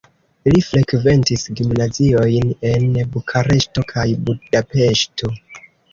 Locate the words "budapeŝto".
4.31-5.31